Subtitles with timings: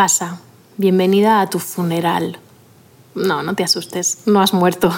[0.00, 0.40] Pasa,
[0.78, 2.38] bienvenida a tu funeral.
[3.14, 4.90] No, no te asustes, no has muerto.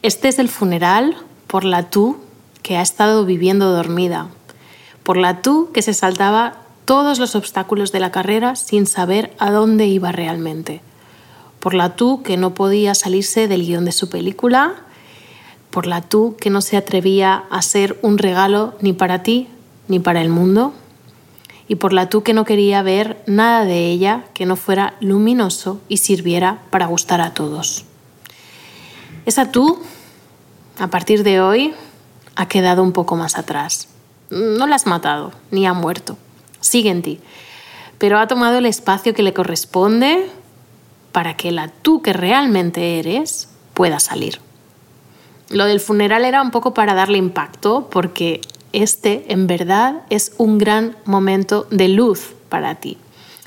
[0.00, 2.16] Este es el funeral por la tú
[2.62, 4.28] que ha estado viviendo dormida,
[5.02, 9.50] por la tú que se saltaba todos los obstáculos de la carrera sin saber a
[9.50, 10.80] dónde iba realmente,
[11.60, 14.76] por la tú que no podía salirse del guion de su película,
[15.68, 19.48] por la tú que no se atrevía a ser un regalo ni para ti
[19.88, 20.72] ni para el mundo,
[21.72, 25.80] y por la tú que no quería ver nada de ella que no fuera luminoso
[25.88, 27.86] y sirviera para gustar a todos.
[29.24, 29.80] Esa tú,
[30.78, 31.72] a partir de hoy,
[32.36, 33.88] ha quedado un poco más atrás.
[34.28, 36.18] No la has matado, ni ha muerto.
[36.60, 37.20] Sigue en ti.
[37.96, 40.28] Pero ha tomado el espacio que le corresponde
[41.10, 44.40] para que la tú que realmente eres pueda salir.
[45.48, 50.58] Lo del funeral era un poco para darle impacto, porque este en verdad es un
[50.58, 52.98] gran momento de luz para ti.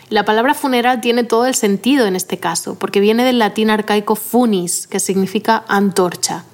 [0.10, 4.16] La palabra funeral tiene todo el sentido en este caso, porque viene del latín arcaico
[4.16, 6.46] funis, que significa antorcha.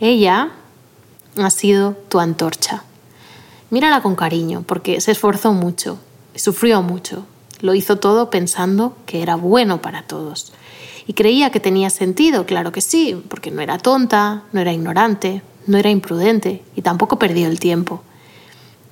[0.00, 0.50] Ella
[1.36, 2.82] ha sido tu antorcha.
[3.70, 5.98] Mírala con cariño, porque se esforzó mucho,
[6.34, 7.26] sufrió mucho,
[7.60, 10.52] lo hizo todo pensando que era bueno para todos.
[11.06, 15.42] Y creía que tenía sentido, claro que sí, porque no era tonta, no era ignorante,
[15.66, 18.02] no era imprudente y tampoco perdió el tiempo.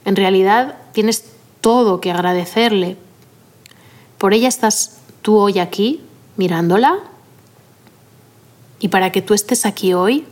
[0.04, 1.24] En realidad tienes
[1.60, 2.96] todo que agradecerle.
[4.18, 6.00] Por ella estás tú hoy aquí,
[6.36, 6.98] mirándola.
[8.80, 10.26] Y para que tú estés aquí hoy,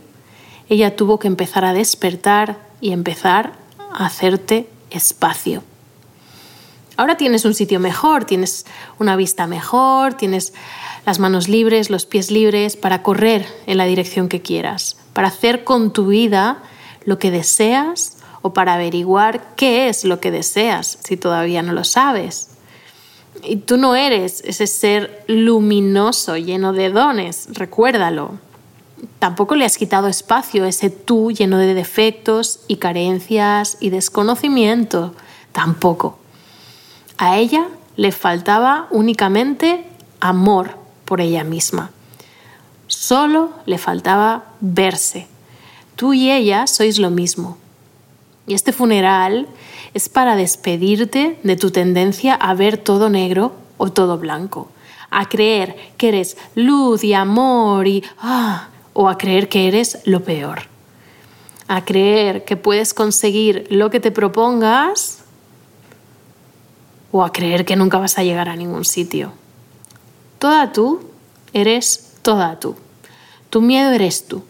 [0.69, 3.53] ella tuvo que empezar a despertar y empezar
[3.93, 5.63] a hacerte espacio.
[7.01, 8.67] Ahora tienes un sitio mejor, tienes
[8.99, 10.53] una vista mejor, tienes
[11.03, 15.63] las manos libres, los pies libres para correr en la dirección que quieras para hacer
[15.63, 16.61] con tu vida
[17.05, 21.83] lo que deseas o para averiguar qué es lo que deseas si todavía no lo
[21.83, 22.49] sabes.
[23.43, 28.39] Y tú no eres ese ser luminoso, lleno de dones, recuérdalo.
[29.17, 35.15] Tampoco le has quitado espacio ese tú lleno de defectos y carencias y desconocimiento,
[35.51, 36.20] tampoco.
[37.21, 37.67] A ella
[37.97, 39.85] le faltaba únicamente
[40.19, 40.71] amor
[41.05, 41.91] por ella misma.
[42.87, 45.27] Solo le faltaba verse.
[45.95, 47.59] Tú y ella sois lo mismo.
[48.47, 49.47] Y este funeral
[49.93, 54.71] es para despedirte de tu tendencia a ver todo negro o todo blanco,
[55.11, 60.23] a creer que eres luz y amor y ah, o a creer que eres lo
[60.23, 60.63] peor.
[61.67, 65.20] A creer que puedes conseguir lo que te propongas
[67.11, 69.33] o a creer que nunca vas a llegar a ningún sitio.
[70.39, 71.01] Toda tú
[71.53, 72.75] eres toda tú.
[73.49, 74.43] Tu miedo eres tú.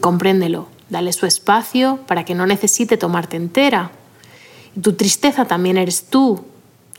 [0.00, 3.90] Compréndelo, dale su espacio para que no necesite tomarte entera.
[4.76, 6.44] Y tu tristeza también eres tú.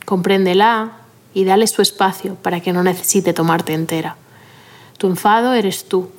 [0.04, 0.98] Compréndela
[1.34, 4.16] y dale su espacio para que no necesite tomarte entera.
[4.98, 6.10] Tu enfado eres tú.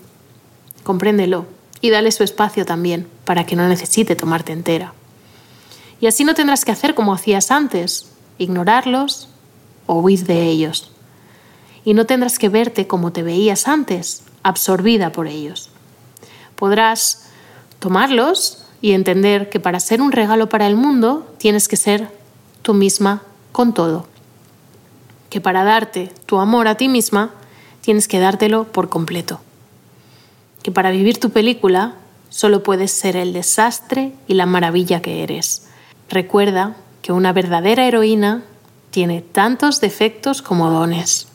[0.84, 1.46] Compréndelo
[1.80, 4.94] y dale su espacio también para que no necesite tomarte entera.
[6.00, 8.08] Y así no tendrás que hacer como hacías antes,
[8.44, 9.30] ignorarlos
[9.86, 10.94] o huir de ellos
[11.86, 15.70] y no tendrás que verte como te veías antes, absorbida por ellos.
[16.56, 17.26] Podrás
[17.80, 22.10] tomarlos y entender que para ser un regalo para el mundo tienes que ser
[22.62, 24.08] tú misma con todo.
[25.30, 27.32] Que para darte tu amor a ti misma
[27.82, 29.42] tienes que dártelo por completo.
[30.62, 31.96] Que para vivir tu película
[32.30, 35.68] solo puedes ser el desastre y la maravilla que eres.
[36.10, 38.44] Recuerda que una verdadera heroína
[38.90, 41.28] tiene tantos defectos como dones.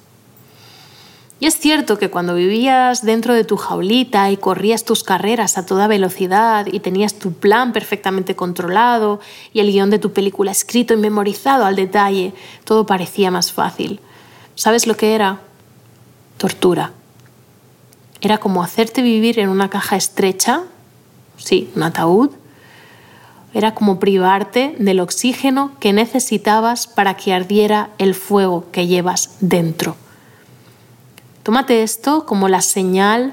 [1.40, 5.66] Y es cierto que cuando vivías dentro de tu jaulita y corrías tus carreras a
[5.66, 9.20] toda velocidad y tenías tu plan perfectamente controlado
[9.52, 12.32] y el guion de tu película escrito y memorizado al detalle,
[12.64, 14.00] todo parecía más fácil.
[14.56, 15.42] ¿Sabes lo que era?
[16.38, 16.92] Tortura.
[18.20, 20.62] Era como hacerte vivir en una caja estrecha,
[21.36, 22.30] sí, un ataúd.
[23.54, 29.96] Era como privarte del oxígeno que necesitabas para que ardiera el fuego que llevas dentro.
[31.42, 33.32] Tómate esto como la señal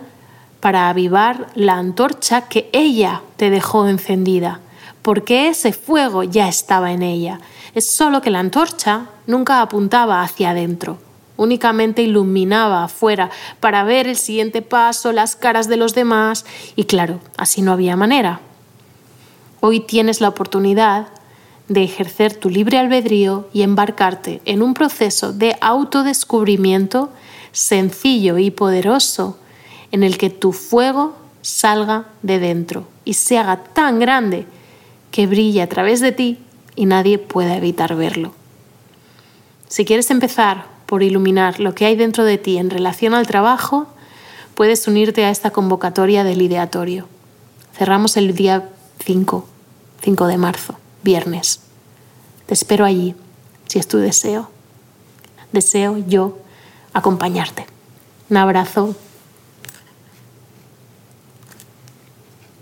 [0.61, 4.61] para avivar la antorcha que ella te dejó encendida,
[5.01, 7.41] porque ese fuego ya estaba en ella.
[7.75, 10.97] Es solo que la antorcha nunca apuntaba hacia adentro,
[11.35, 13.29] únicamente iluminaba afuera
[13.59, 16.45] para ver el siguiente paso, las caras de los demás,
[16.75, 18.39] y claro, así no había manera.
[19.67, 21.07] Hoy tienes la oportunidad
[21.69, 27.09] de ejercer tu libre albedrío y embarcarte en un proceso de autodescubrimiento
[27.51, 29.39] sencillo y poderoso
[29.91, 34.45] en el que tu fuego salga de dentro y se haga tan grande
[35.09, 36.37] que brille a través de ti
[36.75, 38.33] y nadie pueda evitar verlo.
[39.67, 43.87] Si quieres empezar por iluminar lo que hay dentro de ti en relación al trabajo,
[44.53, 47.07] puedes unirte a esta convocatoria del ideatorio.
[47.75, 48.69] Cerramos el día
[49.03, 49.54] 5,
[50.05, 51.61] 5 de marzo, viernes.
[52.45, 53.15] Te espero allí,
[53.65, 54.51] si es tu deseo.
[55.51, 56.37] Deseo yo
[56.93, 57.65] acompañarte.
[58.29, 58.95] Un abrazo